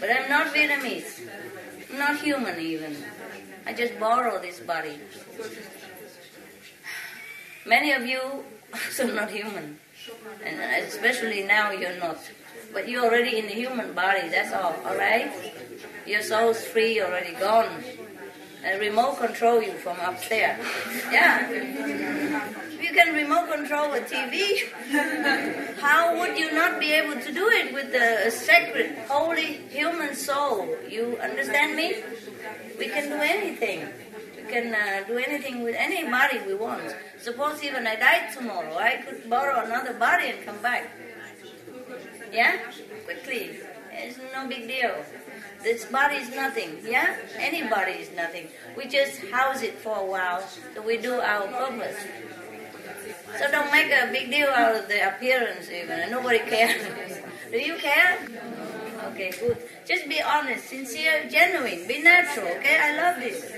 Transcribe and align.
But 0.00 0.10
I'm 0.10 0.28
not 0.28 0.54
Vietnamese. 0.54 1.28
I'm 1.90 1.98
not 1.98 2.20
human 2.20 2.58
even. 2.60 2.96
I 3.66 3.72
just 3.72 3.98
borrow 3.98 4.40
this 4.40 4.60
body. 4.60 4.98
Many 7.66 7.92
of 7.92 8.06
you 8.06 8.20
also 8.72 9.12
not 9.12 9.30
human. 9.30 9.78
And 10.44 10.60
especially 10.86 11.44
now 11.44 11.70
you're 11.70 11.98
not. 11.98 12.18
But 12.72 12.88
you're 12.88 13.04
already 13.04 13.38
in 13.38 13.46
the 13.46 13.54
human 13.54 13.92
body, 13.94 14.28
that's 14.28 14.52
all, 14.52 14.74
alright? 14.86 15.32
Your 16.06 16.22
soul's 16.22 16.62
free, 16.62 17.00
already 17.00 17.32
gone. 17.34 17.82
And 18.62 18.80
remote 18.80 19.18
control 19.18 19.62
you 19.62 19.72
from 19.72 19.98
upstairs. 20.00 20.64
Yeah. 21.10 21.48
Control 23.58 23.92
a 23.94 24.00
TV. 24.00 24.70
How 25.80 26.16
would 26.16 26.38
you 26.38 26.52
not 26.52 26.78
be 26.78 26.92
able 26.92 27.20
to 27.20 27.32
do 27.32 27.48
it 27.48 27.74
with 27.74 27.90
the 27.90 28.30
sacred, 28.30 28.96
holy 29.08 29.66
human 29.68 30.14
soul? 30.14 30.76
You 30.88 31.18
understand 31.18 31.74
me? 31.74 31.96
We 32.78 32.86
can 32.86 33.08
do 33.08 33.16
anything. 33.16 33.88
We 34.36 34.42
can 34.52 34.72
uh, 34.72 35.08
do 35.08 35.18
anything 35.18 35.64
with 35.64 35.74
any 35.76 36.08
body 36.08 36.38
we 36.46 36.54
want. 36.54 36.94
Suppose 37.20 37.64
even 37.64 37.84
I 37.84 37.96
died 37.96 38.32
tomorrow, 38.32 38.76
I 38.78 39.02
could 39.02 39.28
borrow 39.28 39.64
another 39.64 39.94
body 39.94 40.28
and 40.28 40.38
come 40.46 40.58
back. 40.62 40.92
Yeah? 42.32 42.58
Quickly. 43.06 43.58
It's 43.90 44.18
no 44.32 44.46
big 44.46 44.68
deal. 44.68 44.94
This 45.64 45.84
body 45.86 46.18
is 46.18 46.30
nothing, 46.30 46.78
yeah? 46.86 47.16
Any 47.36 47.66
body 47.68 47.94
is 48.04 48.10
nothing. 48.14 48.46
We 48.76 48.86
just 48.86 49.18
house 49.32 49.62
it 49.62 49.74
for 49.74 49.96
a 49.98 50.04
while, 50.04 50.46
so 50.74 50.82
we 50.82 50.98
do 50.98 51.14
our 51.14 51.48
purpose. 51.48 51.98
Make 53.88 54.02
a 54.02 54.12
big 54.12 54.30
deal 54.30 54.48
out 54.48 54.74
of 54.74 54.86
the 54.86 55.08
appearance 55.08 55.70
even, 55.70 55.98
and 56.00 56.10
nobody 56.10 56.40
cares. 56.40 56.82
do 57.50 57.58
you 57.58 57.76
care? 57.76 58.18
Okay, 59.12 59.30
good. 59.30 59.56
Just 59.86 60.06
be 60.10 60.20
honest, 60.20 60.68
sincere, 60.68 61.26
genuine, 61.30 61.88
be 61.88 62.02
natural, 62.02 62.48
okay? 62.48 62.76
I 62.78 62.96
love 63.00 63.20
this. 63.20 63.50